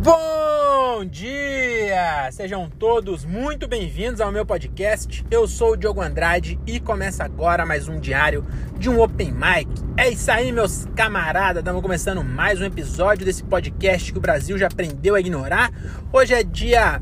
Bom 0.00 1.04
dia! 1.04 2.30
Sejam 2.30 2.70
todos 2.70 3.24
muito 3.24 3.66
bem-vindos 3.66 4.20
ao 4.20 4.30
meu 4.30 4.46
podcast. 4.46 5.26
Eu 5.28 5.48
sou 5.48 5.72
o 5.72 5.76
Diogo 5.76 6.00
Andrade 6.00 6.56
e 6.64 6.78
começa 6.78 7.24
agora 7.24 7.66
mais 7.66 7.88
um 7.88 7.98
diário 7.98 8.46
de 8.78 8.88
um 8.88 9.00
Open 9.02 9.32
Mic. 9.32 9.68
É 9.96 10.08
isso 10.08 10.30
aí, 10.30 10.52
meus 10.52 10.86
camaradas. 10.94 11.62
Estamos 11.62 11.82
começando 11.82 12.22
mais 12.22 12.60
um 12.60 12.64
episódio 12.64 13.26
desse 13.26 13.42
podcast 13.42 14.12
que 14.12 14.18
o 14.18 14.20
Brasil 14.20 14.56
já 14.56 14.68
aprendeu 14.68 15.16
a 15.16 15.20
ignorar. 15.20 15.72
Hoje 16.12 16.32
é 16.32 16.44
dia 16.44 17.00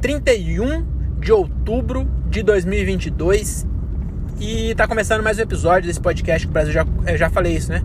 31 0.00 1.18
de 1.20 1.32
outubro 1.32 2.10
de 2.30 2.42
2022 2.42 3.66
e 4.40 4.74
tá 4.74 4.88
começando 4.88 5.22
mais 5.22 5.38
um 5.38 5.42
episódio 5.42 5.86
desse 5.86 6.00
podcast 6.00 6.46
que 6.46 6.50
o 6.50 6.54
Brasil 6.54 6.72
já. 6.72 6.86
Eu 7.06 7.18
já 7.18 7.28
falei 7.28 7.54
isso, 7.56 7.70
né? 7.70 7.82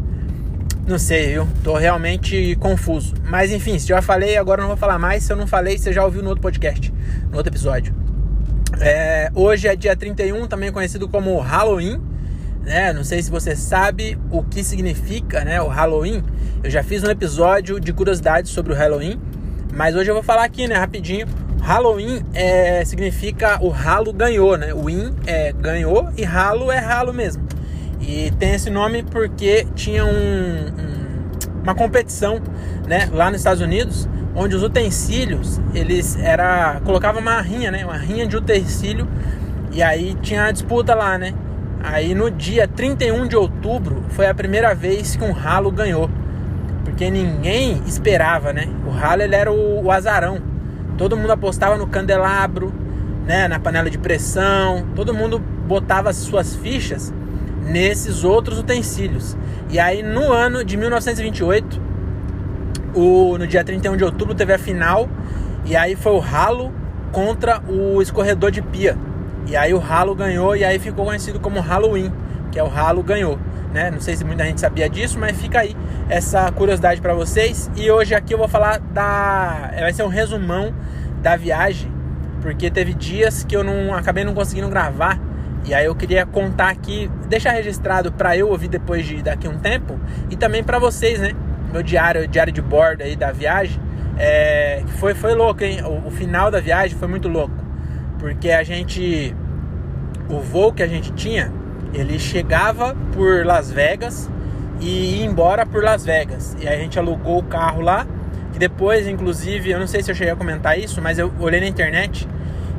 Não 0.87 0.97
sei, 0.97 1.33
viu? 1.33 1.47
Tô 1.65 1.75
realmente 1.75 2.55
confuso. 2.61 3.13
Mas 3.25 3.51
enfim, 3.51 3.77
se 3.77 3.85
já 3.85 4.01
falei, 4.01 4.37
agora 4.37 4.61
não 4.61 4.69
vou 4.69 4.77
falar 4.77 4.97
mais. 4.97 5.21
Se 5.23 5.33
eu 5.33 5.35
não 5.35 5.45
falei, 5.45 5.77
você 5.77 5.91
já 5.91 6.03
ouviu 6.05 6.23
no 6.23 6.29
outro 6.29 6.41
podcast, 6.41 6.93
no 7.29 7.35
outro 7.35 7.51
episódio. 7.51 7.93
É, 8.79 9.29
hoje 9.35 9.67
é 9.67 9.75
dia 9.75 9.97
31, 9.97 10.47
também 10.47 10.71
conhecido 10.71 11.09
como 11.09 11.37
Halloween. 11.39 12.01
Né? 12.63 12.93
Não 12.93 13.03
sei 13.03 13.21
se 13.21 13.29
você 13.29 13.53
sabe 13.53 14.17
o 14.31 14.41
que 14.43 14.63
significa 14.63 15.43
né, 15.43 15.61
o 15.61 15.67
Halloween. 15.67 16.23
Eu 16.63 16.69
já 16.69 16.81
fiz 16.81 17.03
um 17.03 17.09
episódio 17.09 17.81
de 17.81 17.91
curiosidades 17.91 18.51
sobre 18.51 18.71
o 18.71 18.75
Halloween. 18.75 19.19
Mas 19.73 19.93
hoje 19.93 20.09
eu 20.09 20.13
vou 20.13 20.23
falar 20.23 20.45
aqui, 20.45 20.69
né, 20.69 20.75
rapidinho. 20.75 21.27
Halloween 21.61 22.23
é, 22.33 22.85
significa 22.85 23.61
o 23.61 23.67
ralo 23.67 24.13
ganhou, 24.13 24.57
né? 24.57 24.73
Win 24.73 25.13
é 25.25 25.51
ganhou 25.51 26.09
e 26.15 26.23
ralo 26.23 26.71
é 26.71 26.79
ralo 26.79 27.13
mesmo. 27.13 27.46
E 27.99 28.31
tem 28.39 28.53
esse 28.53 28.69
nome 28.69 29.03
porque 29.03 29.65
tinha 29.75 30.05
um, 30.05 30.09
um, 30.09 31.61
uma 31.63 31.73
competição, 31.73 32.39
né, 32.87 33.09
lá 33.11 33.29
nos 33.29 33.39
Estados 33.39 33.61
Unidos, 33.61 34.07
onde 34.35 34.55
os 34.55 34.63
utensílios, 34.63 35.59
eles 35.73 36.17
era 36.17 36.79
colocava 36.85 37.19
uma 37.19 37.41
rinha, 37.41 37.71
né, 37.71 37.83
uma 37.83 37.97
rinha 37.97 38.27
de 38.27 38.37
utensílio, 38.37 39.07
e 39.71 39.81
aí 39.81 40.15
tinha 40.21 40.45
a 40.45 40.51
disputa 40.51 40.93
lá, 40.93 41.17
né? 41.17 41.33
Aí 41.83 42.13
no 42.13 42.29
dia 42.31 42.67
31 42.67 43.27
de 43.27 43.35
outubro 43.35 44.03
foi 44.09 44.27
a 44.27 44.33
primeira 44.33 44.73
vez 44.73 45.15
que 45.15 45.23
um 45.23 45.31
ralo 45.31 45.71
ganhou. 45.71 46.09
Porque 46.83 47.09
ninguém 47.09 47.81
esperava, 47.85 48.51
né? 48.51 48.67
O 48.85 48.89
ralo 48.89 49.21
ele 49.21 49.35
era 49.35 49.51
o, 49.51 49.83
o 49.83 49.91
azarão. 49.91 50.39
Todo 50.97 51.15
mundo 51.15 51.31
apostava 51.31 51.77
no 51.77 51.85
candelabro, 51.85 52.73
né, 53.25 53.47
na 53.47 53.59
panela 53.59 53.89
de 53.89 53.97
pressão, 53.97 54.85
todo 54.95 55.13
mundo 55.13 55.37
botava 55.37 56.09
as 56.09 56.15
suas 56.15 56.55
fichas 56.55 57.13
nesses 57.67 58.23
outros 58.23 58.59
utensílios. 58.59 59.37
E 59.69 59.79
aí 59.79 60.01
no 60.01 60.31
ano 60.31 60.63
de 60.63 60.77
1928, 60.77 61.81
o, 62.95 63.37
no 63.37 63.45
dia 63.45 63.63
31 63.63 63.97
de 63.97 64.03
outubro, 64.03 64.33
teve 64.33 64.53
a 64.53 64.57
final. 64.57 65.09
E 65.65 65.75
aí 65.75 65.95
foi 65.95 66.13
o 66.13 66.19
ralo 66.19 66.73
contra 67.11 67.61
o 67.67 68.01
escorredor 68.01 68.51
de 68.51 68.61
pia. 68.61 68.97
E 69.45 69.55
aí 69.55 69.73
o 69.73 69.79
ralo 69.79 70.15
ganhou 70.15 70.55
e 70.55 70.63
aí 70.63 70.79
ficou 70.79 71.05
conhecido 71.05 71.39
como 71.39 71.59
Halloween, 71.59 72.11
que 72.51 72.59
é 72.59 72.63
o 72.63 72.67
ralo 72.67 73.03
ganhou. 73.03 73.39
Né? 73.73 73.91
Não 73.91 73.99
sei 73.99 74.15
se 74.15 74.23
muita 74.23 74.43
gente 74.45 74.59
sabia 74.59 74.89
disso, 74.89 75.19
mas 75.19 75.37
fica 75.37 75.59
aí 75.59 75.75
essa 76.09 76.51
curiosidade 76.51 77.01
para 77.01 77.13
vocês. 77.13 77.69
E 77.75 77.91
hoje 77.91 78.15
aqui 78.15 78.33
eu 78.33 78.37
vou 78.37 78.47
falar 78.47 78.79
da. 78.79 79.71
Vai 79.79 79.93
ser 79.93 80.03
um 80.03 80.07
resumão 80.07 80.73
da 81.21 81.35
viagem, 81.35 81.91
porque 82.41 82.71
teve 82.71 82.93
dias 82.93 83.43
que 83.43 83.55
eu 83.55 83.63
não 83.63 83.93
acabei 83.93 84.23
não 84.23 84.33
conseguindo 84.33 84.69
gravar 84.69 85.19
e 85.67 85.73
aí 85.73 85.85
eu 85.85 85.95
queria 85.95 86.25
contar 86.25 86.69
aqui, 86.69 87.11
deixar 87.27 87.51
registrado 87.51 88.09
para 88.09 88.37
eu 88.37 88.49
ouvir 88.49 88.69
depois 88.69 89.05
de 89.05 89.21
daqui 89.21 89.49
um 89.49 89.57
tempo 89.57 89.99
e 90.29 90.35
também 90.37 90.63
para 90.63 90.79
vocês, 90.79 91.19
né? 91.19 91.33
Meu 91.73 91.83
diário, 91.83 92.25
diário 92.25 92.53
de 92.53 92.61
bordo 92.61 93.03
aí 93.03 93.17
da 93.17 93.33
viagem, 93.33 93.77
é, 94.17 94.81
foi 94.97 95.13
foi 95.13 95.35
louco, 95.35 95.63
hein? 95.65 95.81
O, 95.83 96.07
o 96.07 96.11
final 96.11 96.49
da 96.49 96.61
viagem 96.61 96.97
foi 96.97 97.09
muito 97.09 97.27
louco, 97.27 97.53
porque 98.17 98.49
a 98.49 98.63
gente, 98.63 99.35
o 100.29 100.39
voo 100.39 100.71
que 100.71 100.81
a 100.81 100.87
gente 100.87 101.11
tinha, 101.11 101.51
ele 101.93 102.17
chegava 102.17 102.95
por 103.11 103.45
Las 103.45 103.69
Vegas 103.69 104.31
e 104.79 105.17
ia 105.17 105.25
embora 105.25 105.65
por 105.65 105.83
Las 105.83 106.05
Vegas. 106.05 106.55
E 106.61 106.67
a 106.67 106.77
gente 106.77 106.97
alugou 106.97 107.39
o 107.39 107.43
carro 107.43 107.81
lá, 107.81 108.07
que 108.53 108.59
depois, 108.59 109.05
inclusive, 109.05 109.69
eu 109.71 109.79
não 109.79 109.87
sei 109.87 110.01
se 110.01 110.09
eu 110.09 110.15
cheguei 110.15 110.31
a 110.31 110.35
comentar 110.37 110.79
isso, 110.79 111.01
mas 111.01 111.19
eu 111.19 111.29
olhei 111.41 111.59
na 111.59 111.67
internet 111.67 112.25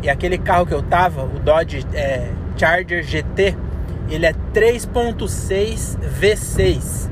e 0.03 0.09
aquele 0.09 0.39
carro 0.39 0.65
que 0.65 0.73
eu 0.73 0.83
tava, 0.83 1.25
o 1.25 1.39
Dodge 1.39 1.85
é, 1.93 2.29
Charger 2.59 3.03
GT, 3.03 3.57
ele 4.11 4.27
é 4.27 4.33
3.6 4.53 5.99
V6. 6.21 7.11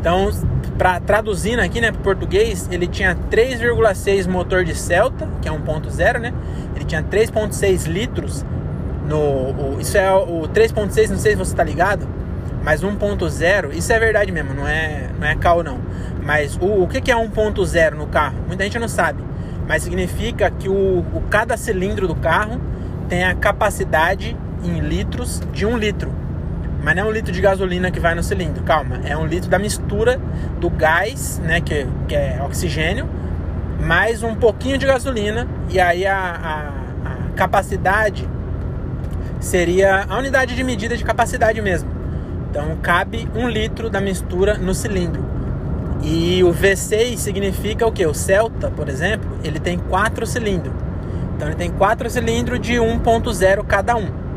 Então, 0.00 0.30
para 0.76 1.00
traduzindo 1.00 1.60
aqui, 1.60 1.80
né, 1.80 1.92
para 1.92 2.00
português, 2.00 2.68
ele 2.70 2.86
tinha 2.86 3.14
3,6 3.30 4.26
motor 4.28 4.64
de 4.64 4.74
Celta, 4.74 5.28
que 5.40 5.48
é 5.48 5.52
1.0, 5.52 6.18
né? 6.18 6.32
Ele 6.74 6.84
tinha 6.84 7.02
3.6 7.02 7.86
litros 7.86 8.44
no 9.08 9.16
o, 9.16 9.78
isso 9.80 9.96
é 9.96 10.12
o 10.12 10.42
3.6, 10.48 11.08
não 11.08 11.18
sei 11.18 11.32
se 11.32 11.38
você 11.38 11.54
tá 11.54 11.64
ligado, 11.64 12.06
mas 12.62 12.82
1.0, 12.82 13.72
isso 13.72 13.92
é 13.92 13.98
verdade 13.98 14.30
mesmo, 14.30 14.54
não 14.54 14.66
é 14.66 15.08
não 15.18 15.26
é 15.26 15.34
cal 15.34 15.62
não. 15.62 15.80
Mas 16.22 16.56
o, 16.60 16.82
o 16.82 16.88
que, 16.88 17.00
que 17.00 17.10
é 17.10 17.16
1.0 17.16 17.94
no 17.94 18.06
carro? 18.06 18.36
Muita 18.46 18.64
gente 18.64 18.78
não 18.78 18.88
sabe, 18.88 19.22
mas 19.66 19.82
significa 19.82 20.50
que 20.50 20.68
o, 20.68 20.98
o 21.12 21.22
cada 21.30 21.56
cilindro 21.56 22.06
do 22.06 22.14
carro 22.14 22.60
tem 23.08 23.24
a 23.24 23.34
capacidade 23.34 24.36
em 24.62 24.80
litros 24.80 25.40
de 25.52 25.66
um 25.66 25.76
litro. 25.76 26.12
Mas 26.82 26.94
não 26.94 27.04
é 27.04 27.06
um 27.06 27.10
litro 27.10 27.32
de 27.32 27.40
gasolina 27.40 27.90
que 27.90 27.98
vai 27.98 28.14
no 28.14 28.22
cilindro, 28.22 28.62
calma. 28.62 29.00
É 29.04 29.16
um 29.16 29.26
litro 29.26 29.50
da 29.50 29.58
mistura 29.58 30.20
do 30.60 30.70
gás, 30.70 31.40
né, 31.44 31.60
que, 31.60 31.86
que 32.06 32.14
é 32.14 32.40
oxigênio, 32.44 33.08
mais 33.80 34.22
um 34.22 34.34
pouquinho 34.34 34.78
de 34.78 34.86
gasolina. 34.86 35.46
E 35.68 35.80
aí 35.80 36.06
a, 36.06 36.16
a, 36.18 37.10
a 37.10 37.32
capacidade 37.36 38.28
seria 39.40 40.06
a 40.08 40.18
unidade 40.18 40.54
de 40.54 40.64
medida 40.64 40.96
de 40.96 41.04
capacidade 41.04 41.60
mesmo. 41.60 41.90
Então 42.50 42.76
cabe 42.80 43.28
um 43.34 43.48
litro 43.48 43.90
da 43.90 44.00
mistura 44.00 44.56
no 44.56 44.74
cilindro. 44.74 45.22
E 46.02 46.42
o 46.44 46.52
V6 46.52 47.16
significa 47.16 47.86
o 47.86 47.92
que? 47.92 48.06
O 48.06 48.14
Celta, 48.14 48.70
por 48.70 48.88
exemplo, 48.88 49.38
ele 49.42 49.58
tem 49.58 49.78
quatro 49.78 50.26
cilindros. 50.26 50.74
Então 51.36 51.48
ele 51.48 51.56
tem 51.56 51.70
quatro 51.70 52.08
cilindros 52.08 52.60
de 52.60 52.74
1.0 52.74 53.64
cada 53.66 53.96
um. 53.96 54.27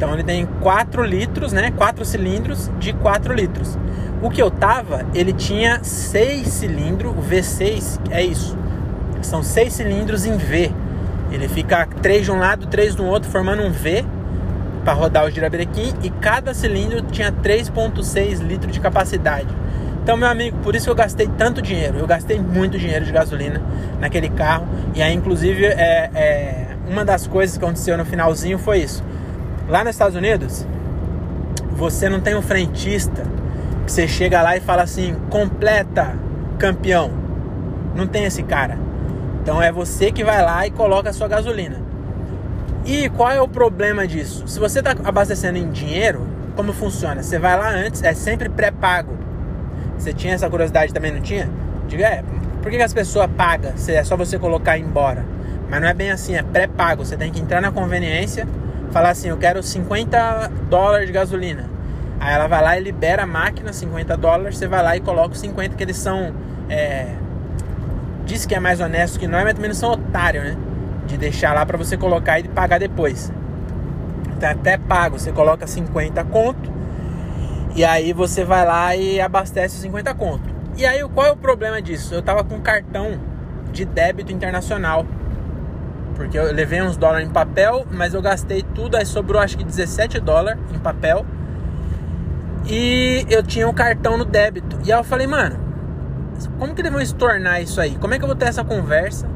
Então 0.00 0.14
ele 0.14 0.24
tem 0.24 0.46
4 0.62 1.04
litros, 1.04 1.52
né? 1.52 1.70
4 1.72 2.06
cilindros 2.06 2.70
de 2.78 2.94
4 2.94 3.34
litros. 3.34 3.76
O 4.22 4.30
que 4.30 4.40
eu 4.40 4.50
tava, 4.50 5.04
ele 5.14 5.30
tinha 5.30 5.84
6 5.84 6.48
cilindros, 6.48 7.12
o 7.12 7.20
V6 7.20 8.00
é 8.10 8.22
isso. 8.22 8.56
São 9.20 9.42
6 9.42 9.70
cilindros 9.70 10.24
em 10.24 10.38
V. 10.38 10.72
Ele 11.30 11.46
fica 11.48 11.86
3 12.00 12.24
de 12.24 12.32
um 12.32 12.38
lado, 12.38 12.66
3 12.68 12.94
do 12.94 13.04
outro, 13.04 13.30
formando 13.30 13.62
um 13.62 13.70
V 13.70 14.02
para 14.86 14.94
rodar 14.94 15.26
o 15.26 15.30
girabrequim 15.30 15.92
e 16.02 16.08
cada 16.08 16.54
cilindro 16.54 17.02
tinha 17.02 17.30
3.6 17.30 18.38
litros 18.38 18.72
de 18.72 18.80
capacidade. 18.80 19.54
Então, 20.02 20.16
meu 20.16 20.28
amigo, 20.28 20.56
por 20.62 20.74
isso 20.74 20.88
eu 20.88 20.94
gastei 20.94 21.28
tanto 21.36 21.60
dinheiro. 21.60 21.98
Eu 21.98 22.06
gastei 22.06 22.40
muito 22.40 22.78
dinheiro 22.78 23.04
de 23.04 23.12
gasolina 23.12 23.60
naquele 24.00 24.30
carro. 24.30 24.66
E 24.94 25.02
aí, 25.02 25.12
inclusive, 25.12 25.66
é, 25.66 26.10
é, 26.14 26.66
uma 26.88 27.04
das 27.04 27.26
coisas 27.26 27.58
que 27.58 27.62
aconteceu 27.62 27.98
no 27.98 28.06
finalzinho 28.06 28.58
foi 28.58 28.78
isso. 28.78 29.04
Lá 29.70 29.84
nos 29.84 29.94
Estados 29.94 30.16
Unidos, 30.16 30.66
você 31.76 32.08
não 32.08 32.20
tem 32.20 32.34
um 32.34 32.42
frentista 32.42 33.22
que 33.86 33.92
você 33.92 34.08
chega 34.08 34.42
lá 34.42 34.56
e 34.56 34.60
fala 34.60 34.82
assim: 34.82 35.14
completa, 35.30 36.16
campeão. 36.58 37.12
Não 37.94 38.04
tem 38.04 38.24
esse 38.24 38.42
cara. 38.42 38.76
Então 39.40 39.62
é 39.62 39.70
você 39.70 40.10
que 40.10 40.24
vai 40.24 40.42
lá 40.42 40.66
e 40.66 40.72
coloca 40.72 41.10
a 41.10 41.12
sua 41.12 41.28
gasolina. 41.28 41.76
E 42.84 43.08
qual 43.10 43.30
é 43.30 43.40
o 43.40 43.46
problema 43.46 44.08
disso? 44.08 44.48
Se 44.48 44.58
você 44.58 44.80
está 44.80 44.90
abastecendo 45.04 45.56
em 45.56 45.70
dinheiro, 45.70 46.26
como 46.56 46.72
funciona? 46.72 47.22
Você 47.22 47.38
vai 47.38 47.56
lá 47.56 47.70
antes, 47.70 48.02
é 48.02 48.12
sempre 48.12 48.48
pré-pago. 48.48 49.16
Você 49.96 50.12
tinha 50.12 50.34
essa 50.34 50.50
curiosidade 50.50 50.92
também, 50.92 51.12
não 51.12 51.20
tinha? 51.20 51.48
Diga, 51.86 52.06
é, 52.06 52.24
por 52.60 52.72
que, 52.72 52.82
as 52.82 52.92
pessoas 52.92 53.30
pagam 53.36 53.72
é 53.88 54.02
só 54.02 54.16
você 54.16 54.36
colocar 54.36 54.76
embora? 54.76 55.24
Mas 55.68 55.80
não 55.80 55.86
é 55.86 55.94
bem 55.94 56.10
assim, 56.10 56.34
é 56.34 56.42
pré-pago. 56.42 57.04
Você 57.04 57.16
tem 57.16 57.30
que 57.30 57.40
entrar 57.40 57.60
na 57.60 57.70
conveniência 57.70 58.48
falar 58.90 59.10
assim, 59.10 59.28
eu 59.28 59.36
quero 59.36 59.62
50 59.62 60.50
dólares 60.68 61.06
de 61.06 61.12
gasolina. 61.12 61.68
Aí 62.18 62.34
ela 62.34 62.46
vai 62.46 62.62
lá 62.62 62.78
e 62.78 62.82
libera 62.82 63.22
a 63.22 63.26
máquina, 63.26 63.72
50 63.72 64.16
dólares, 64.16 64.58
você 64.58 64.68
vai 64.68 64.82
lá 64.82 64.96
e 64.96 65.00
coloca 65.00 65.32
os 65.32 65.40
50 65.40 65.74
que 65.74 65.82
eles 65.82 65.96
são. 65.96 66.34
É, 66.68 67.14
diz 68.26 68.44
que 68.44 68.54
é 68.54 68.60
mais 68.60 68.80
honesto 68.80 69.18
que 69.18 69.26
nós, 69.26 69.42
mas 69.42 69.54
também 69.54 69.68
não 69.68 69.74
são 69.74 69.92
otários, 69.92 70.44
né? 70.44 70.56
De 71.06 71.16
deixar 71.16 71.54
lá 71.54 71.64
para 71.64 71.78
você 71.78 71.96
colocar 71.96 72.38
e 72.38 72.48
pagar 72.48 72.78
depois. 72.78 73.32
Então 74.36 74.48
é 74.48 74.52
até 74.52 74.78
pago, 74.78 75.18
você 75.18 75.32
coloca 75.32 75.66
50 75.66 76.22
conto 76.24 76.70
e 77.74 77.84
aí 77.84 78.12
você 78.12 78.44
vai 78.44 78.66
lá 78.66 78.96
e 78.96 79.20
abastece 79.20 79.76
os 79.76 79.82
50 79.82 80.14
conto. 80.14 80.48
E 80.76 80.84
aí 80.84 81.06
qual 81.08 81.26
é 81.26 81.30
o 81.30 81.36
problema 81.36 81.80
disso? 81.80 82.14
Eu 82.14 82.22
tava 82.22 82.42
com 82.42 82.60
cartão 82.60 83.18
de 83.72 83.84
débito 83.84 84.32
internacional. 84.32 85.06
Porque 86.20 86.38
eu 86.38 86.52
levei 86.52 86.82
uns 86.82 86.98
dólares 86.98 87.26
em 87.26 87.30
papel, 87.30 87.86
mas 87.90 88.12
eu 88.12 88.20
gastei 88.20 88.62
tudo, 88.62 88.94
aí 88.94 89.06
sobrou 89.06 89.40
acho 89.40 89.56
que 89.56 89.64
17 89.64 90.20
dólares 90.20 90.60
em 90.70 90.78
papel. 90.78 91.24
E 92.66 93.24
eu 93.30 93.42
tinha 93.42 93.66
um 93.66 93.72
cartão 93.72 94.18
no 94.18 94.26
débito. 94.26 94.78
E 94.84 94.92
aí 94.92 94.98
eu 94.98 95.02
falei, 95.02 95.26
mano, 95.26 95.58
como 96.58 96.74
que 96.74 96.82
eles 96.82 96.92
vão 96.92 97.00
estornar 97.00 97.62
isso 97.62 97.80
aí? 97.80 97.96
Como 97.96 98.12
é 98.12 98.18
que 98.18 98.24
eu 98.24 98.26
vou 98.26 98.36
ter 98.36 98.44
essa 98.44 98.62
conversa 98.62 99.26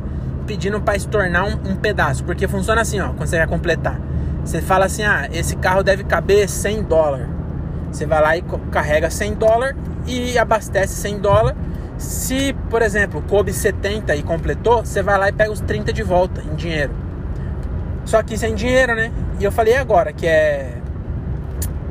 pedindo 0.46 0.78
para 0.78 0.94
estornar 0.94 1.46
um, 1.46 1.70
um, 1.70 1.75
pedaço? 1.75 2.22
Porque 2.22 2.46
funciona 2.46 2.82
assim, 2.82 3.00
ó, 3.00 3.14
quando 3.14 3.28
você 3.28 3.38
vai 3.38 3.46
completar. 3.46 3.98
Você 4.44 4.60
fala 4.60 4.84
assim, 4.84 5.04
ah, 5.04 5.26
esse 5.32 5.56
carro 5.56 5.82
deve 5.82 6.04
caber 6.04 6.46
100 6.46 6.82
dólares. 6.82 7.28
Você 7.90 8.04
vai 8.04 8.20
lá 8.20 8.36
e 8.36 8.44
carrega 8.70 9.08
100 9.08 9.34
dólares 9.36 9.75
e 10.06 10.36
abastece 10.36 10.92
100 10.96 11.19
dólares. 11.19 11.56
Se, 11.96 12.52
por 12.69 12.82
exemplo, 12.82 13.23
coube 13.23 13.52
70 13.52 14.14
e 14.17 14.23
completou, 14.23 14.85
você 14.85 15.02
vai 15.02 15.19
lá 15.19 15.29
e 15.29 15.32
pega 15.32 15.52
os 15.52 15.61
30 15.61 15.93
de 15.93 16.02
volta 16.02 16.43
em 16.43 16.55
dinheiro. 16.55 16.93
Só 18.05 18.23
que 18.23 18.37
sem 18.37 18.55
dinheiro, 18.55 18.94
né? 18.94 19.12
E 19.38 19.44
eu 19.44 19.52
falei 19.52 19.76
agora 19.76 20.12
que 20.12 20.26
é, 20.26 20.75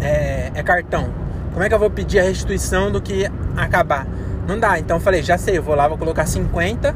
é, 0.02 0.52
é 0.54 0.64
cartão. 0.64 1.10
Como 1.52 1.64
é 1.64 1.70
que 1.70 1.76
eu 1.76 1.80
vou 1.80 1.90
pedir 1.90 2.20
a 2.20 2.24
restituição 2.24 2.92
do 2.92 3.02
que 3.02 3.30
acabar? 3.56 4.06
Não 4.48 4.60
dá. 4.60 4.78
Então 4.78 4.98
eu 4.98 5.02
falei, 5.02 5.24
já 5.24 5.38
sei, 5.38 5.58
eu 5.58 5.64
vou 5.64 5.76
lá, 5.76 5.88
vou 5.88 5.98
colocar 5.98 6.26
50, 6.26 6.96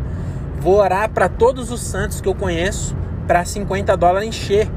vou 0.60 0.76
orar 0.76 1.10
para 1.10 1.30
todos 1.30 1.72
os 1.72 1.82
santos 1.82 2.20
que 2.20 2.28
eu 2.28 2.36
conheço 2.36 2.96
para 3.26 3.44
50 3.44 3.96
dólares 3.96 4.28
encher 4.28 4.70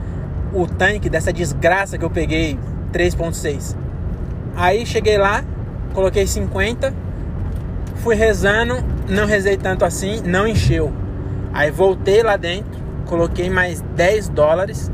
o 0.53 0.67
tanque 0.67 1.09
dessa 1.09 1.33
desgraça 1.33 1.99
que 1.99 2.05
eu 2.05 2.11
peguei 2.11 2.59
3.6. 2.93 3.77
Aí 4.57 4.85
cheguei 4.85 5.17
lá, 5.17 5.45
coloquei 5.95 6.27
50, 6.27 6.93
fui 8.01 8.15
rezando, 8.15 8.77
não 9.09 9.27
rezei 9.27 9.57
tanto 9.57 9.85
assim, 9.85 10.21
não 10.25 10.47
encheu. 10.47 10.93
Aí 11.53 11.71
voltei 11.71 12.23
lá 12.23 12.37
dentro, 12.37 12.81
coloquei 13.07 13.51
mais 13.51 13.81
10 13.95 14.29
dólares 14.31 14.91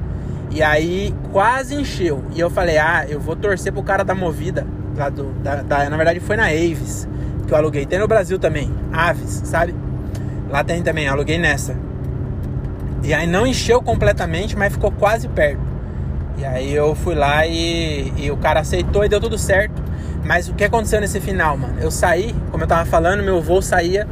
e 0.50 0.62
aí 0.62 1.14
quase 1.32 1.74
encheu. 1.74 2.22
E 2.34 2.40
eu 2.40 2.50
falei, 2.50 2.78
ah, 2.78 3.06
eu 3.08 3.20
vou 3.20 3.36
torcer 3.36 3.72
pro 3.72 3.82
cara 3.82 4.04
da 4.04 4.14
movida, 4.14 4.66
lá 4.96 5.08
do, 5.08 5.32
da, 5.42 5.56
da, 5.56 5.88
na 5.90 5.96
verdade 5.96 6.20
foi 6.20 6.36
na 6.36 6.46
Aves 6.46 7.08
que 7.46 7.52
eu 7.52 7.56
aluguei. 7.56 7.86
Tem 7.86 7.98
no 7.98 8.08
Brasil 8.08 8.38
também, 8.38 8.72
Aves, 8.92 9.42
sabe? 9.44 9.74
Lá 10.50 10.64
tem 10.64 10.82
também, 10.82 11.08
aluguei 11.08 11.38
nessa. 11.38 11.76
E 13.02 13.14
aí 13.14 13.26
não 13.26 13.46
encheu 13.46 13.80
completamente, 13.80 14.56
mas 14.56 14.72
ficou 14.72 14.90
quase 14.90 15.28
perto. 15.28 15.60
E 16.38 16.44
aí 16.44 16.74
eu 16.74 16.94
fui 16.94 17.14
lá 17.14 17.46
e, 17.46 18.12
e 18.16 18.30
o 18.30 18.36
cara 18.36 18.60
aceitou 18.60 19.04
e 19.04 19.08
deu 19.08 19.20
tudo 19.20 19.38
certo. 19.38 19.82
Mas 20.26 20.48
o 20.48 20.54
que 20.54 20.64
aconteceu 20.64 21.00
nesse 21.00 21.20
final, 21.20 21.56
mano? 21.56 21.78
Eu 21.80 21.88
saí, 21.88 22.34
como 22.50 22.64
eu 22.64 22.66
tava 22.66 22.84
falando, 22.84 23.22
meu 23.22 23.40
voo 23.40 23.62
saía 23.62 24.08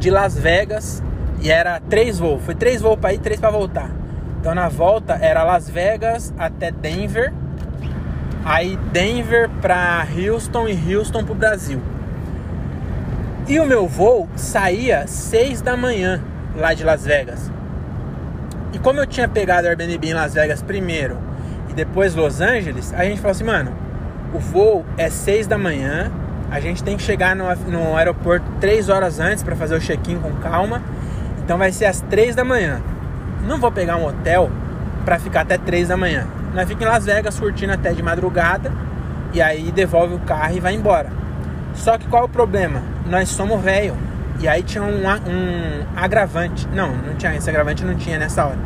de 0.00 0.10
Las 0.10 0.36
Vegas 0.36 1.00
e 1.40 1.52
era 1.52 1.78
três 1.78 2.18
voos. 2.18 2.42
Foi 2.42 2.56
três 2.56 2.80
voos 2.80 2.98
para 2.98 3.14
ir, 3.14 3.18
três 3.18 3.38
para 3.38 3.50
voltar. 3.50 3.88
Então 4.40 4.56
na 4.56 4.68
volta 4.68 5.16
era 5.20 5.44
Las 5.44 5.70
Vegas 5.70 6.34
até 6.36 6.72
Denver, 6.72 7.32
aí 8.44 8.76
Denver 8.92 9.48
para 9.60 10.04
Houston 10.18 10.66
e 10.66 10.94
Houston 10.96 11.22
pro 11.22 11.34
Brasil. 11.34 11.80
E 13.46 13.60
o 13.60 13.64
meu 13.64 13.86
voo 13.86 14.28
saía 14.34 15.06
seis 15.06 15.62
da 15.62 15.76
manhã 15.76 16.20
lá 16.56 16.74
de 16.74 16.82
Las 16.82 17.04
Vegas. 17.04 17.52
E 18.72 18.80
como 18.80 18.98
eu 18.98 19.06
tinha 19.06 19.28
pegado 19.28 19.68
Airbnb 19.68 20.08
em 20.08 20.14
Las 20.14 20.34
Vegas 20.34 20.60
primeiro 20.60 21.18
e 21.70 21.72
depois 21.72 22.16
Los 22.16 22.40
Angeles, 22.40 22.92
a 22.92 23.04
gente 23.04 23.20
falou 23.20 23.30
assim, 23.30 23.44
mano, 23.44 23.91
o 24.32 24.38
voo 24.38 24.84
é 24.96 25.10
6 25.10 25.46
da 25.46 25.58
manhã, 25.58 26.10
a 26.50 26.60
gente 26.60 26.82
tem 26.82 26.96
que 26.96 27.02
chegar 27.02 27.36
no, 27.36 27.44
no 27.66 27.96
aeroporto 27.96 28.46
3 28.60 28.88
horas 28.88 29.20
antes 29.20 29.42
para 29.42 29.56
fazer 29.56 29.74
o 29.74 29.80
check-in 29.80 30.18
com 30.18 30.32
calma, 30.34 30.82
então 31.44 31.58
vai 31.58 31.72
ser 31.72 31.86
às 31.86 32.00
3 32.02 32.34
da 32.34 32.44
manhã. 32.44 32.80
Não 33.46 33.58
vou 33.58 33.72
pegar 33.72 33.96
um 33.96 34.06
hotel 34.06 34.50
para 35.04 35.18
ficar 35.18 35.42
até 35.42 35.58
3 35.58 35.88
da 35.88 35.96
manhã. 35.96 36.26
Nós 36.54 36.68
ficamos 36.68 36.86
em 36.86 36.88
Las 36.88 37.04
Vegas 37.04 37.40
curtindo 37.40 37.72
até 37.72 37.92
de 37.92 38.02
madrugada 38.02 38.72
e 39.32 39.40
aí 39.40 39.72
devolve 39.72 40.14
o 40.14 40.18
carro 40.20 40.56
e 40.56 40.60
vai 40.60 40.74
embora. 40.74 41.10
Só 41.74 41.96
que 41.96 42.06
qual 42.06 42.22
é 42.22 42.26
o 42.26 42.28
problema? 42.28 42.82
Nós 43.06 43.30
somos 43.30 43.60
velho 43.60 43.96
e 44.38 44.46
aí 44.46 44.62
tinha 44.62 44.84
um, 44.84 45.06
um 45.06 45.86
agravante. 45.96 46.68
Não, 46.68 46.94
não 46.94 47.14
tinha 47.14 47.34
esse 47.34 47.48
agravante, 47.48 47.84
não 47.84 47.94
tinha 47.94 48.18
nessa 48.18 48.44
hora. 48.44 48.58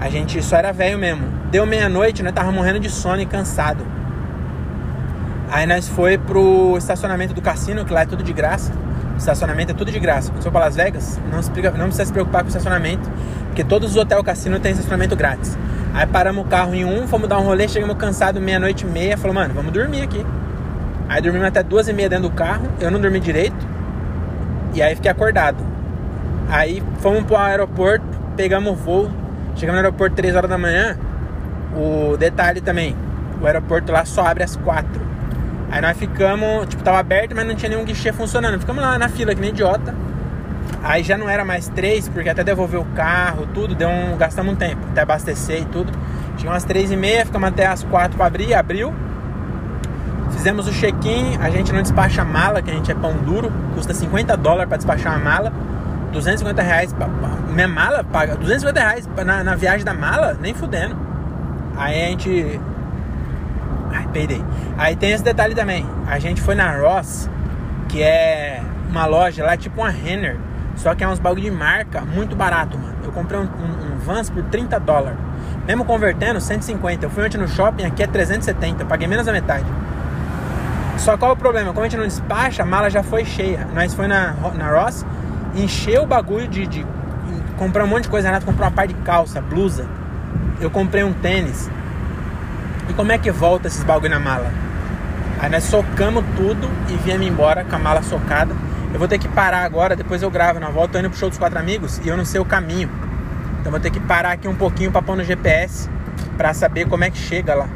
A 0.00 0.08
gente 0.08 0.42
só 0.42 0.56
era 0.56 0.72
velho 0.72 0.98
mesmo. 0.98 1.28
Deu 1.50 1.66
meia-noite, 1.66 2.22
nós 2.22 2.32
tava 2.32 2.50
morrendo 2.50 2.80
de 2.80 2.88
sono 2.88 3.20
e 3.20 3.26
cansado. 3.26 3.84
Aí 5.50 5.66
nós 5.66 5.88
foi 5.88 6.16
pro 6.16 6.76
estacionamento 6.78 7.34
do 7.34 7.42
cassino, 7.42 7.84
que 7.84 7.92
lá 7.92 8.02
é 8.02 8.06
tudo 8.06 8.22
de 8.22 8.32
graça. 8.32 8.72
O 9.14 9.16
estacionamento 9.16 9.72
é 9.72 9.74
tudo 9.74 9.90
de 9.90 9.98
graça. 9.98 10.30
Quando 10.30 10.44
for 10.44 10.52
para 10.52 10.66
Las 10.66 10.76
Vegas, 10.76 11.20
não, 11.24 11.40
não 11.40 11.86
precisa 11.86 12.04
se 12.04 12.12
preocupar 12.12 12.42
com 12.42 12.46
o 12.46 12.48
estacionamento, 12.48 13.10
porque 13.46 13.64
todos 13.64 13.90
os 13.90 13.96
hotéis 13.96 14.22
cassino 14.22 14.60
têm 14.60 14.70
estacionamento 14.70 15.16
grátis. 15.16 15.58
Aí 15.92 16.06
paramos 16.06 16.46
o 16.46 16.48
carro 16.48 16.72
em 16.72 16.84
um, 16.84 17.08
fomos 17.08 17.28
dar 17.28 17.38
um 17.38 17.42
rolê, 17.42 17.66
chegamos 17.66 17.96
cansados 17.96 18.40
meia-noite 18.40 18.86
e 18.86 18.88
meia, 18.88 19.18
falou, 19.18 19.34
mano, 19.34 19.52
vamos 19.52 19.72
dormir 19.72 20.02
aqui. 20.02 20.24
Aí 21.08 21.20
dormimos 21.20 21.48
até 21.48 21.64
duas 21.64 21.88
e 21.88 21.92
meia 21.92 22.08
dentro 22.08 22.28
do 22.28 22.34
carro, 22.34 22.68
eu 22.80 22.88
não 22.88 23.00
dormi 23.00 23.18
direito, 23.18 23.66
e 24.72 24.80
aí 24.80 24.94
fiquei 24.94 25.10
acordado. 25.10 25.58
Aí 26.48 26.80
fomos 27.00 27.24
pro 27.24 27.36
aeroporto, 27.36 28.06
pegamos 28.36 28.70
o 28.70 28.76
voo, 28.76 29.10
chegamos 29.56 29.80
no 29.80 29.86
aeroporto 29.86 30.14
3 30.14 30.36
horas 30.36 30.48
da 30.48 30.56
manhã. 30.56 30.96
O 31.74 32.16
detalhe 32.16 32.60
também, 32.60 32.94
o 33.42 33.46
aeroporto 33.46 33.90
lá 33.90 34.04
só 34.04 34.24
abre 34.24 34.44
às 34.44 34.54
4. 34.54 35.09
Aí 35.70 35.80
nós 35.80 35.96
ficamos, 35.96 36.66
tipo, 36.66 36.82
tava 36.82 36.98
aberto, 36.98 37.34
mas 37.34 37.46
não 37.46 37.54
tinha 37.54 37.68
nenhum 37.68 37.84
guichê 37.84 38.12
funcionando. 38.12 38.58
Ficamos 38.58 38.82
lá 38.82 38.98
na 38.98 39.08
fila 39.08 39.34
que 39.34 39.40
nem 39.40 39.50
idiota. 39.50 39.94
Aí 40.82 41.02
já 41.02 41.16
não 41.16 41.28
era 41.28 41.44
mais 41.44 41.68
três, 41.68 42.08
porque 42.08 42.28
até 42.28 42.42
devolver 42.42 42.80
o 42.80 42.84
carro, 42.96 43.46
tudo, 43.54 43.74
deu 43.74 43.88
um. 43.88 44.16
Gastamos 44.16 44.52
um 44.52 44.56
tempo, 44.56 44.80
até 44.90 45.02
abastecer 45.02 45.62
e 45.62 45.64
tudo. 45.66 45.92
Chegamos 46.36 46.56
às 46.56 46.64
três 46.64 46.90
e 46.90 46.96
meia, 46.96 47.24
ficamos 47.24 47.48
até 47.48 47.66
às 47.66 47.84
quatro 47.84 48.16
para 48.16 48.26
abrir, 48.26 48.54
abriu. 48.54 48.92
Fizemos 50.32 50.66
o 50.66 50.72
check-in, 50.72 51.36
a 51.40 51.50
gente 51.50 51.72
não 51.72 51.82
despacha 51.82 52.24
mala, 52.24 52.62
que 52.62 52.70
a 52.70 52.74
gente 52.74 52.90
é 52.90 52.94
pão 52.94 53.12
duro, 53.12 53.52
custa 53.74 53.92
50 53.92 54.36
dólares 54.36 54.68
para 54.68 54.78
despachar 54.78 55.16
uma 55.16 55.24
mala. 55.24 55.52
250 56.12 56.62
reais, 56.62 56.92
pra, 56.92 57.06
pra, 57.06 57.28
minha 57.52 57.68
mala 57.68 58.02
paga 58.02 58.34
250 58.36 58.80
reais 58.80 59.08
na, 59.24 59.44
na 59.44 59.54
viagem 59.54 59.84
da 59.84 59.94
mala, 59.94 60.36
nem 60.40 60.54
fudendo. 60.54 60.96
Aí 61.76 62.04
a 62.04 62.06
gente. 62.08 62.60
Ai, 63.92 64.06
peidei. 64.12 64.44
Aí 64.78 64.96
tem 64.96 65.12
esse 65.12 65.22
detalhe 65.22 65.54
também. 65.54 65.86
A 66.06 66.18
gente 66.18 66.40
foi 66.40 66.54
na 66.54 66.76
Ross, 66.76 67.28
que 67.88 68.02
é 68.02 68.62
uma 68.88 69.06
loja 69.06 69.44
lá, 69.44 69.56
tipo 69.56 69.80
uma 69.80 69.90
Renner. 69.90 70.36
Só 70.76 70.94
que 70.94 71.04
é 71.04 71.08
uns 71.08 71.18
bagulho 71.18 71.42
de 71.42 71.50
marca 71.50 72.00
muito 72.00 72.34
barato, 72.34 72.78
mano. 72.78 72.94
Eu 73.04 73.12
comprei 73.12 73.38
um, 73.38 73.44
um, 73.44 73.94
um 73.94 73.98
Vans 73.98 74.30
por 74.30 74.42
30 74.44 74.78
dólares. 74.80 75.18
Mesmo 75.66 75.84
convertendo, 75.84 76.40
150. 76.40 77.04
Eu 77.04 77.10
fui 77.10 77.24
ontem 77.24 77.38
no 77.38 77.46
shopping, 77.46 77.84
aqui 77.84 78.02
é 78.02 78.06
370. 78.06 78.82
Eu 78.82 78.86
paguei 78.86 79.06
menos 79.06 79.26
da 79.26 79.32
metade. 79.32 79.66
Só 80.96 81.16
qual 81.16 81.32
o 81.32 81.36
problema? 81.36 81.72
Como 81.72 81.80
a 81.80 81.88
gente 81.88 81.98
não 81.98 82.06
despacha, 82.06 82.62
a 82.62 82.66
mala 82.66 82.90
já 82.90 83.02
foi 83.02 83.24
cheia. 83.24 83.66
Nós 83.74 83.94
foi 83.94 84.06
na, 84.06 84.34
na 84.54 84.70
Ross, 84.70 85.04
encheu 85.54 86.02
o 86.02 86.06
bagulho 86.06 86.46
de, 86.46 86.66
de 86.66 86.86
comprar 87.56 87.84
um 87.84 87.86
monte 87.86 88.04
de 88.04 88.08
coisa. 88.10 88.28
Renato 88.28 88.46
comprou 88.46 88.66
uma 88.66 88.74
par 88.74 88.86
de 88.86 88.94
calça, 88.94 89.40
blusa. 89.40 89.86
Eu 90.60 90.70
comprei 90.70 91.02
um 91.02 91.12
tênis. 91.12 91.70
E 92.90 92.92
como 92.92 93.12
é 93.12 93.18
que 93.18 93.30
volta 93.30 93.68
esses 93.68 93.82
bagulho 93.84 94.10
na 94.10 94.18
mala? 94.18 94.52
Aí 95.38 95.48
nós 95.48 95.64
socamos 95.64 96.24
tudo 96.36 96.68
e 96.88 96.96
viemos 96.96 97.26
embora 97.26 97.64
com 97.64 97.76
a 97.76 97.78
mala 97.78 98.02
socada. 98.02 98.54
Eu 98.92 98.98
vou 98.98 99.08
ter 99.08 99.18
que 99.18 99.28
parar 99.28 99.64
agora, 99.64 99.96
depois 99.96 100.22
eu 100.22 100.30
gravo 100.30 100.60
na 100.60 100.68
volta. 100.68 100.94
Tô 100.94 100.98
indo 100.98 101.08
pro 101.08 101.18
show 101.18 101.28
dos 101.28 101.38
quatro 101.38 101.58
amigos 101.58 102.00
e 102.04 102.08
eu 102.08 102.16
não 102.16 102.24
sei 102.24 102.40
o 102.40 102.44
caminho. 102.44 102.90
Então 103.60 103.70
vou 103.70 103.80
ter 103.80 103.90
que 103.90 104.00
parar 104.00 104.32
aqui 104.32 104.48
um 104.48 104.54
pouquinho 104.54 104.90
pra 104.90 105.00
pôr 105.00 105.16
no 105.16 105.24
GPS 105.24 105.88
pra 106.36 106.52
saber 106.52 106.86
como 106.86 107.04
é 107.04 107.10
que 107.10 107.16
chega 107.16 107.54
lá. 107.54 107.68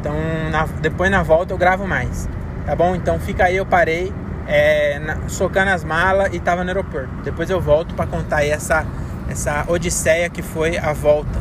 Então 0.00 0.14
na, 0.50 0.66
depois 0.80 1.10
na 1.10 1.22
volta 1.22 1.54
eu 1.54 1.58
gravo 1.58 1.86
mais 1.86 2.28
tá 2.68 2.76
bom? 2.76 2.94
Então 2.94 3.18
fica 3.18 3.44
aí, 3.44 3.56
eu 3.56 3.64
parei 3.64 4.12
é, 4.46 4.98
na, 4.98 5.28
socando 5.28 5.70
as 5.70 5.82
malas 5.82 6.34
e 6.34 6.38
tava 6.38 6.62
no 6.62 6.68
aeroporto. 6.68 7.08
Depois 7.24 7.48
eu 7.48 7.58
volto 7.58 7.94
para 7.94 8.06
contar 8.06 8.38
aí 8.38 8.50
essa, 8.50 8.84
essa 9.30 9.64
odisseia 9.68 10.28
que 10.28 10.42
foi 10.42 10.76
a 10.76 10.92
volta, 10.92 11.40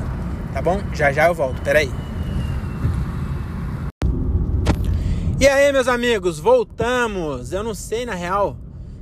tá 0.54 0.62
bom? 0.62 0.80
Já 0.94 1.12
já 1.12 1.28
eu 1.28 1.34
volto, 1.34 1.62
peraí. 1.62 1.92
E 5.40 5.48
aí, 5.48 5.72
meus 5.72 5.88
amigos, 5.88 6.40
voltamos. 6.40 7.54
Eu 7.54 7.64
não 7.64 7.76
sei 7.76 8.08
na 8.08 8.16
real 8.16 8.58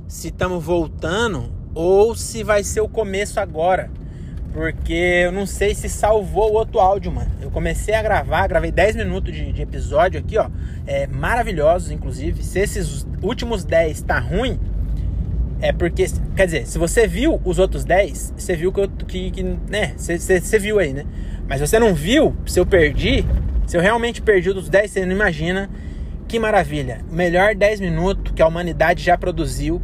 se 0.06 0.28
estamos 0.28 0.62
voltando 0.62 1.50
ou 1.74 2.14
se 2.14 2.42
vai 2.42 2.62
ser 2.62 2.82
o 2.82 2.88
começo 2.88 3.40
agora. 3.40 3.90
Porque 4.52 4.92
eu 4.92 5.32
não 5.32 5.46
sei 5.46 5.74
se 5.74 5.88
salvou 5.88 6.52
o 6.52 6.56
outro 6.56 6.78
áudio, 6.78 7.10
mano. 7.10 7.30
Eu 7.40 7.50
comecei 7.50 7.94
a 7.94 8.02
gravar, 8.02 8.46
gravei 8.48 8.70
10 8.70 8.96
minutos 8.96 9.34
de, 9.34 9.50
de 9.50 9.62
episódio 9.62 10.20
aqui, 10.20 10.36
ó. 10.36 10.50
É, 10.86 11.06
maravilhosos, 11.06 11.90
inclusive. 11.90 12.42
Se 12.44 12.60
esses 12.60 13.06
últimos 13.22 13.64
10 13.64 14.02
tá 14.02 14.18
ruim, 14.18 14.60
é 15.62 15.72
porque. 15.72 16.04
Quer 16.36 16.44
dizer, 16.44 16.66
se 16.66 16.76
você 16.76 17.06
viu 17.06 17.40
os 17.46 17.58
outros 17.58 17.82
10, 17.82 18.34
você 18.36 18.54
viu 18.54 18.70
que 18.70 18.80
eu. 18.80 18.88
Que, 18.90 19.30
que, 19.30 19.42
né? 19.42 19.94
Você, 19.96 20.18
você, 20.18 20.38
você 20.38 20.58
viu 20.58 20.78
aí, 20.78 20.92
né? 20.92 21.06
Mas 21.48 21.60
se 21.60 21.66
você 21.66 21.78
não 21.78 21.94
viu, 21.94 22.36
se 22.44 22.60
eu 22.60 22.66
perdi, 22.66 23.24
se 23.66 23.74
eu 23.74 23.80
realmente 23.80 24.20
perdi 24.20 24.50
os 24.50 24.68
10, 24.68 24.90
você 24.90 25.06
não 25.06 25.12
imagina 25.12 25.70
que 26.26 26.38
maravilha. 26.38 27.00
Melhor 27.10 27.54
10 27.54 27.80
minutos 27.80 28.32
que 28.34 28.42
a 28.42 28.46
humanidade 28.46 29.02
já 29.02 29.16
produziu 29.16 29.80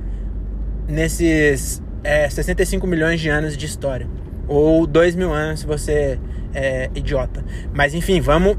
nesses 0.89 1.83
é, 2.03 2.29
65 2.29 2.87
milhões 2.87 3.21
de 3.21 3.29
anos 3.29 3.57
de 3.57 3.67
história 3.67 4.09
ou 4.49 4.87
dois 4.87 5.15
mil 5.15 5.33
anos 5.33 5.61
se 5.61 5.67
você 5.67 6.19
é 6.55 6.91
idiota. 6.95 7.45
Mas 7.73 7.95
enfim, 7.95 8.21
vamos 8.21 8.57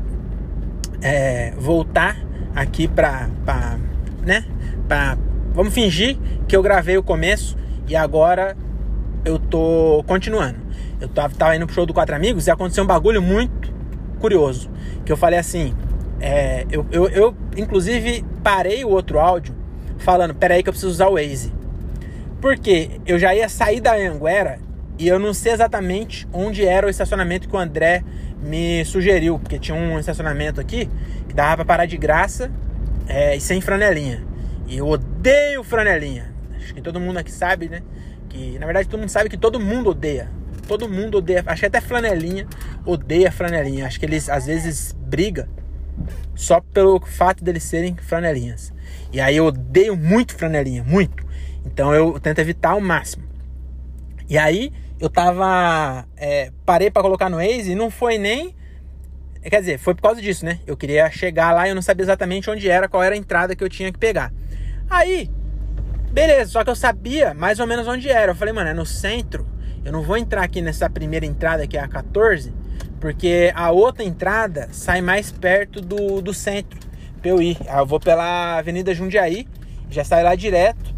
é, 1.01 1.53
voltar 1.57 2.17
aqui 2.55 2.87
para 2.87 3.29
né, 4.25 4.45
para 4.87 5.17
vamos 5.53 5.73
fingir 5.73 6.17
que 6.47 6.55
eu 6.55 6.63
gravei 6.63 6.97
o 6.97 7.03
começo 7.03 7.57
e 7.87 7.95
agora 7.95 8.55
eu 9.25 9.37
tô 9.37 10.03
continuando. 10.07 10.57
Eu 10.99 11.07
tava, 11.09 11.35
tava 11.35 11.55
indo 11.55 11.65
pro 11.65 11.75
show 11.75 11.85
do 11.85 11.93
Quatro 11.93 12.15
Amigos 12.15 12.47
e 12.47 12.51
aconteceu 12.51 12.83
um 12.83 12.87
bagulho 12.87 13.21
muito 13.21 13.73
curioso. 14.19 14.69
Que 15.05 15.11
eu 15.11 15.17
falei 15.17 15.37
assim, 15.37 15.73
é, 16.25 16.65
eu, 16.71 16.85
eu, 16.89 17.09
eu, 17.09 17.35
inclusive 17.57 18.23
parei 18.41 18.85
o 18.85 18.89
outro 18.89 19.19
áudio 19.19 19.53
falando, 19.97 20.33
peraí 20.33 20.63
que 20.63 20.69
eu 20.69 20.73
preciso 20.73 20.89
usar 20.89 21.09
o 21.09 21.15
Waze. 21.15 21.51
Porque 22.39 23.01
eu 23.05 23.19
já 23.19 23.35
ia 23.35 23.49
sair 23.49 23.81
da 23.81 23.93
Anguera 23.93 24.57
e 24.97 25.05
eu 25.05 25.19
não 25.19 25.33
sei 25.33 25.51
exatamente 25.51 26.25
onde 26.31 26.65
era 26.65 26.87
o 26.87 26.89
estacionamento 26.89 27.49
que 27.49 27.53
o 27.53 27.59
André 27.59 28.05
me 28.41 28.85
sugeriu, 28.85 29.37
porque 29.37 29.59
tinha 29.59 29.75
um 29.75 29.99
estacionamento 29.99 30.61
aqui 30.61 30.89
que 31.27 31.33
dava 31.33 31.57
para 31.57 31.65
parar 31.65 31.85
de 31.87 31.97
graça 31.97 32.49
é, 33.05 33.35
e 33.35 33.41
sem 33.41 33.59
franelinha. 33.59 34.23
E 34.65 34.77
eu 34.77 34.87
odeio 34.87 35.61
franelinha. 35.61 36.33
Acho 36.55 36.73
que 36.73 36.81
todo 36.81 37.01
mundo 37.01 37.17
aqui 37.17 37.31
sabe, 37.33 37.67
né? 37.67 37.81
Que 38.29 38.57
na 38.59 38.65
verdade 38.65 38.87
todo 38.87 39.01
mundo 39.01 39.09
sabe 39.09 39.27
que 39.27 39.37
todo 39.37 39.59
mundo 39.59 39.89
odeia. 39.89 40.31
Todo 40.69 40.87
mundo 40.87 41.17
odeia. 41.17 41.43
Acho 41.45 41.59
que 41.59 41.65
até 41.65 41.81
flanelinha 41.81 42.47
odeia 42.85 43.29
franelinha. 43.29 43.85
Acho 43.85 43.99
que 43.99 44.05
eles 44.05 44.29
às 44.29 44.45
vezes 44.45 44.95
brigam 44.97 45.47
só 46.35 46.59
pelo 46.59 46.99
fato 46.99 47.43
deles 47.43 47.63
serem 47.63 47.95
franelinhas. 47.95 48.73
E 49.11 49.21
aí 49.21 49.37
eu 49.37 49.45
odeio 49.45 49.95
muito 49.95 50.35
franelinha, 50.35 50.83
muito. 50.83 51.25
Então 51.65 51.93
eu 51.93 52.19
tento 52.19 52.39
evitar 52.39 52.71
ao 52.71 52.81
máximo. 52.81 53.23
E 54.29 54.37
aí 54.37 54.71
eu 54.99 55.09
tava. 55.09 56.07
É, 56.15 56.51
parei 56.65 56.89
para 56.89 57.01
colocar 57.01 57.29
no 57.29 57.37
Waze 57.37 57.71
e 57.71 57.75
não 57.75 57.91
foi 57.91 58.17
nem. 58.17 58.55
Quer 59.41 59.59
dizer, 59.59 59.77
foi 59.77 59.93
por 59.93 60.01
causa 60.01 60.21
disso, 60.21 60.45
né? 60.45 60.59
Eu 60.65 60.77
queria 60.77 61.09
chegar 61.11 61.51
lá 61.51 61.67
e 61.67 61.71
eu 61.71 61.75
não 61.75 61.81
sabia 61.81 62.03
exatamente 62.03 62.49
onde 62.49 62.69
era, 62.69 62.87
qual 62.87 63.03
era 63.03 63.13
a 63.13 63.17
entrada 63.17 63.55
que 63.55 63.63
eu 63.63 63.67
tinha 63.67 63.91
que 63.91 63.99
pegar. 63.99 64.31
Aí, 64.89 65.29
beleza, 66.11 66.51
só 66.51 66.63
que 66.63 66.69
eu 66.69 66.75
sabia 66.75 67.33
mais 67.33 67.59
ou 67.59 67.67
menos 67.67 67.85
onde 67.85 68.09
era. 68.09 68.31
Eu 68.31 68.35
falei, 68.35 68.53
mano, 68.53 68.69
é 68.69 68.73
no 68.73 68.85
centro. 68.85 69.45
Eu 69.83 69.91
não 69.91 70.01
vou 70.01 70.15
entrar 70.15 70.43
aqui 70.43 70.61
nessa 70.61 70.89
primeira 70.89 71.25
entrada 71.25 71.67
que 71.67 71.77
é 71.77 71.81
a 71.81 71.87
14, 71.87 72.53
porque 73.03 73.51
a 73.53 73.69
outra 73.69 74.01
entrada 74.01 74.69
sai 74.71 75.01
mais 75.01 75.29
perto 75.29 75.81
do, 75.81 76.21
do 76.21 76.33
centro 76.33 76.79
pra 77.21 77.31
eu 77.31 77.41
ir. 77.41 77.57
Eu 77.67 77.85
vou 77.85 77.99
pela 77.99 78.57
Avenida 78.57 78.95
Jundiaí, 78.95 79.45
já 79.89 80.05
sai 80.05 80.23
lá 80.23 80.33
direto. 80.35 80.93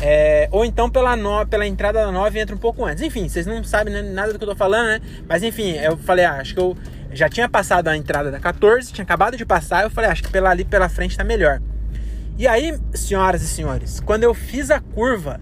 É, 0.00 0.48
ou 0.52 0.64
então 0.64 0.88
pela, 0.88 1.14
no, 1.16 1.46
pela 1.46 1.66
entrada 1.66 2.02
da 2.06 2.10
9 2.10 2.40
entra 2.40 2.56
um 2.56 2.58
pouco 2.58 2.82
antes. 2.82 3.02
Enfim, 3.02 3.28
vocês 3.28 3.44
não 3.44 3.62
sabem 3.62 3.92
né, 3.92 4.00
nada 4.00 4.32
do 4.32 4.38
que 4.38 4.44
eu 4.44 4.48
tô 4.48 4.56
falando, 4.56 4.86
né? 4.86 5.00
Mas 5.28 5.42
enfim, 5.42 5.72
eu 5.72 5.98
falei, 5.98 6.24
ah, 6.24 6.36
acho 6.36 6.54
que 6.54 6.60
eu 6.60 6.74
já 7.12 7.28
tinha 7.28 7.46
passado 7.46 7.88
a 7.88 7.94
entrada 7.94 8.30
da 8.30 8.40
14, 8.40 8.90
tinha 8.90 9.02
acabado 9.02 9.36
de 9.36 9.44
passar, 9.44 9.82
eu 9.82 9.90
falei, 9.90 10.08
ah, 10.08 10.14
acho 10.14 10.22
que 10.22 10.30
pela 10.30 10.48
ali 10.48 10.64
pela 10.64 10.88
frente 10.88 11.14
tá 11.14 11.24
melhor. 11.24 11.60
E 12.38 12.48
aí, 12.48 12.74
senhoras 12.94 13.42
e 13.42 13.46
senhores, 13.46 14.00
quando 14.00 14.24
eu 14.24 14.32
fiz 14.32 14.70
a 14.70 14.80
curva, 14.80 15.38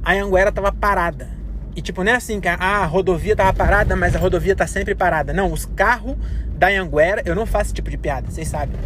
a 0.00 0.12
Anguera 0.12 0.52
tava 0.52 0.70
parada. 0.70 1.33
E 1.76 1.82
tipo, 1.82 2.04
não 2.04 2.12
é 2.12 2.14
assim 2.14 2.40
que 2.40 2.48
a 2.48 2.84
rodovia 2.84 3.34
tava 3.34 3.52
parada, 3.52 3.96
mas 3.96 4.14
a 4.14 4.18
rodovia 4.18 4.54
tá 4.54 4.66
sempre 4.66 4.94
parada. 4.94 5.32
Não, 5.32 5.52
os 5.52 5.66
carros 5.66 6.16
da 6.56 6.68
Anguera, 6.68 7.22
eu 7.24 7.34
não 7.34 7.46
faço 7.46 7.66
esse 7.66 7.74
tipo 7.74 7.90
de 7.90 7.98
piada, 7.98 8.30
vocês 8.30 8.46
sabem. 8.46 8.78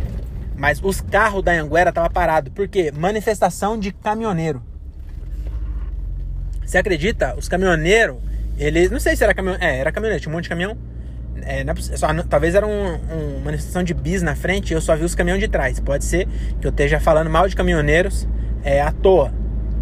Mas 0.57 0.81
os 0.83 1.01
carros 1.01 1.43
da 1.43 1.53
Anguera 1.53 1.93
tava 1.93 2.11
parado. 2.11 2.51
Por 2.51 2.67
quê? 2.67 2.93
Manifestação 2.97 3.79
de 3.79 3.93
caminhoneiro. 3.93 4.63
Você 6.65 6.77
acredita? 6.77 7.35
Os 7.39 7.49
caminhoneiros, 7.49 8.17
eles. 8.59 8.91
Não 8.91 8.99
sei 8.99 9.15
se 9.15 9.23
era 9.23 9.33
caminhão. 9.33 9.57
É, 9.61 9.79
era 9.79 9.93
caminhoneiro, 9.93 10.21
tinha 10.21 10.33
um 10.33 10.37
monte 10.37 10.45
de 10.45 10.49
caminhão. 10.51 10.77
É, 11.43 11.61
é 11.61 11.97
só, 11.97 12.09
talvez 12.29 12.55
era 12.55 12.67
um, 12.67 12.95
uma 12.97 13.41
manifestação 13.45 13.83
de 13.83 13.95
bis 13.95 14.23
na 14.23 14.35
frente 14.35 14.73
e 14.73 14.75
eu 14.75 14.81
só 14.81 14.97
vi 14.97 15.05
os 15.05 15.15
caminhões 15.15 15.41
de 15.41 15.49
trás. 15.49 15.79
Pode 15.79 16.05
ser 16.05 16.27
que 16.61 16.67
eu 16.67 16.71
esteja 16.71 16.99
falando 16.99 17.31
mal 17.31 17.49
de 17.49 17.55
caminhoneiros 17.55 18.27
é, 18.65 18.81
à 18.81 18.91
toa. 18.91 19.33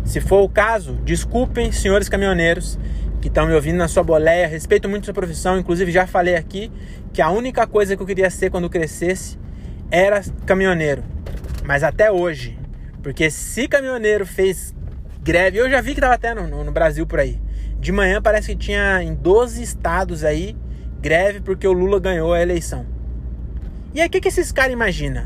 Se 0.06 0.20
for 0.20 0.42
o 0.42 0.48
caso, 0.48 0.94
desculpem, 1.04 1.72
senhores 1.72 2.08
caminhoneiros 2.08 2.78
que 3.20 3.26
estão 3.26 3.44
me 3.44 3.52
ouvindo 3.52 3.76
na 3.76 3.88
sua 3.88 4.04
boleia. 4.04 4.46
Respeito 4.46 4.88
muito 4.88 5.04
sua 5.04 5.12
profissão. 5.12 5.58
Inclusive, 5.58 5.90
já 5.90 6.06
falei 6.06 6.36
aqui 6.36 6.70
que 7.12 7.20
a 7.20 7.28
única 7.28 7.66
coisa 7.66 7.96
que 7.96 8.02
eu 8.02 8.06
queria 8.06 8.30
ser 8.30 8.48
quando 8.48 8.70
crescesse 8.70 9.36
era 9.90 10.22
caminhoneiro. 10.46 11.02
Mas 11.64 11.82
até 11.82 12.10
hoje. 12.10 12.56
Porque 13.02 13.30
se 13.30 13.66
caminhoneiro 13.66 14.24
fez 14.24 14.72
greve, 15.22 15.58
eu 15.58 15.68
já 15.68 15.80
vi 15.80 15.94
que 15.94 16.00
tava 16.00 16.14
até 16.14 16.32
no, 16.32 16.62
no 16.62 16.70
Brasil 16.70 17.04
por 17.04 17.18
aí. 17.18 17.40
De 17.80 17.90
manhã 17.90 18.22
parece 18.22 18.48
que 18.48 18.56
tinha 18.56 19.02
em 19.02 19.12
12 19.12 19.60
estados 19.60 20.24
aí 20.24 20.56
greve 21.00 21.40
porque 21.40 21.66
o 21.66 21.72
Lula 21.72 21.98
ganhou 21.98 22.32
a 22.32 22.40
eleição. 22.40 22.86
E 23.92 24.00
aí, 24.00 24.06
o 24.06 24.10
que, 24.10 24.20
que 24.20 24.28
esses 24.28 24.52
caras 24.52 24.72
imaginam? 24.72 25.24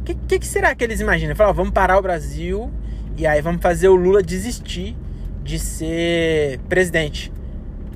O 0.00 0.04
que, 0.04 0.14
que, 0.14 0.38
que, 0.38 0.46
será 0.46 0.74
que 0.74 0.84
eles 0.84 1.00
imaginam? 1.00 1.34
Falam, 1.34 1.54
vamos 1.54 1.72
parar 1.72 1.98
o 1.98 2.02
Brasil 2.02 2.70
e 3.16 3.26
aí 3.26 3.40
vamos 3.40 3.62
fazer 3.62 3.88
o 3.88 3.94
Lula 3.94 4.22
desistir 4.22 4.96
de 5.42 5.58
ser 5.58 6.58
presidente. 6.68 7.32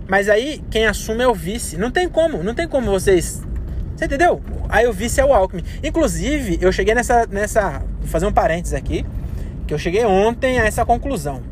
Mas 0.08 0.28
aí 0.28 0.62
quem 0.70 0.86
assume 0.86 1.22
é 1.22 1.28
o 1.28 1.34
vice. 1.34 1.76
Não 1.76 1.90
tem 1.90 2.08
como, 2.08 2.42
não 2.42 2.54
tem 2.54 2.68
como 2.68 2.90
vocês. 2.90 3.42
Você 3.96 4.04
entendeu? 4.04 4.42
Aí 4.68 4.86
o 4.86 4.92
vice 4.92 5.20
é 5.20 5.24
o 5.24 5.32
Alckmin. 5.32 5.64
Inclusive, 5.82 6.58
eu 6.60 6.70
cheguei 6.70 6.94
nessa. 6.94 7.26
nessa 7.26 7.82
vou 8.00 8.08
fazer 8.08 8.26
um 8.26 8.32
parênteses 8.32 8.74
aqui. 8.74 9.04
Que 9.66 9.74
eu 9.74 9.78
cheguei 9.78 10.04
ontem 10.04 10.60
a 10.60 10.64
essa 10.64 10.84
conclusão. 10.84 11.42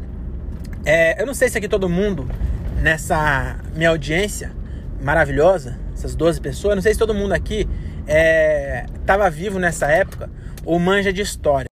É, 0.84 1.20
eu 1.20 1.26
não 1.26 1.34
sei 1.34 1.48
se 1.48 1.58
aqui 1.58 1.66
todo 1.66 1.88
mundo, 1.88 2.28
nessa 2.80 3.56
minha 3.74 3.88
audiência 3.88 4.52
maravilhosa, 5.02 5.78
essas 5.94 6.14
12 6.14 6.40
pessoas, 6.40 6.74
não 6.74 6.82
sei 6.82 6.92
se 6.92 6.98
todo 6.98 7.14
mundo 7.14 7.32
aqui 7.32 7.68
estava 9.00 9.26
é, 9.26 9.30
vivo 9.30 9.58
nessa 9.58 9.86
época 9.86 10.30
ou 10.64 10.78
manja 10.78 11.12
de 11.12 11.22
história. 11.22 11.66